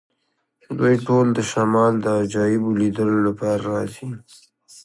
[0.77, 4.07] دوی ټول د شمال د عجایبو لیدلو لپاره راځي